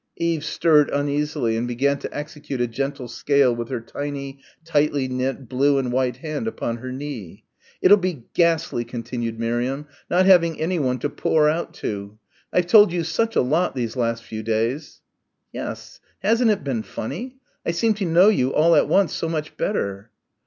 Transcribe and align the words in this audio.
Eve 0.17 0.43
stirred 0.43 0.89
uneasily 0.89 1.55
and 1.55 1.67
began 1.67 1.99
to 1.99 2.11
execute 2.11 2.59
a 2.59 2.65
gentle 2.65 3.07
scale 3.07 3.55
with 3.55 3.69
her 3.69 3.79
tiny 3.79 4.39
tightly 4.65 5.07
knit 5.07 5.47
blue 5.47 5.77
and 5.77 5.91
white 5.91 6.15
hand 6.17 6.47
upon 6.47 6.77
her 6.77 6.91
knee. 6.91 7.43
"It'll 7.83 7.97
be 7.97 8.23
ghastly," 8.33 8.83
continued 8.83 9.39
Miriam, 9.39 9.85
"not 10.09 10.25
having 10.25 10.59
anyone 10.59 10.97
to 11.01 11.09
pour 11.11 11.47
out 11.47 11.75
to 11.85 12.17
I've 12.51 12.65
told 12.65 12.91
you 12.91 13.03
such 13.03 13.35
a 13.35 13.41
lot 13.43 13.75
these 13.75 13.95
last 13.95 14.23
few 14.23 14.41
days." 14.41 15.01
"Yes, 15.53 15.99
hasn't 16.23 16.49
it 16.49 16.63
been 16.63 16.81
funny? 16.81 17.37
I 17.63 17.69
seem 17.69 17.93
to 17.93 18.05
know 18.05 18.29
you 18.29 18.51
all 18.55 18.73
at 18.75 18.89
once 18.89 19.13
so 19.13 19.29
much 19.29 19.55
better." 19.55 20.09